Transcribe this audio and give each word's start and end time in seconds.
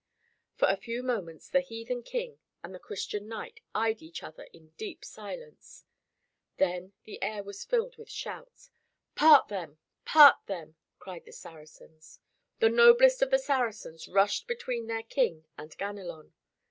For 0.55 0.67
a 0.67 0.77
few 0.77 1.03
moments 1.03 1.47
the 1.47 1.61
heathen 1.61 2.01
King 2.01 2.39
and 2.63 2.73
the 2.73 2.79
Christian 2.79 3.27
knight 3.27 3.61
eyed 3.75 4.01
each 4.01 4.23
other 4.23 4.45
in 4.51 4.69
deep 4.75 5.05
silence. 5.05 5.85
Then 6.57 6.93
the 7.03 7.21
air 7.21 7.43
was 7.43 7.63
filled 7.63 7.97
with 7.97 8.09
shouts. 8.09 8.71
"Part 9.13 9.49
them, 9.49 9.77
part 10.03 10.37
them!" 10.47 10.75
cried 10.97 11.25
the 11.25 11.31
Saracens. 11.31 12.19
The 12.57 12.69
noblest 12.69 13.21
of 13.21 13.29
the 13.29 13.37
Saracens 13.37 14.07
rushed 14.07 14.47
between 14.47 14.87
their 14.87 15.03
King 15.03 15.45
and 15.55 15.69
Ganelon. 15.77 16.33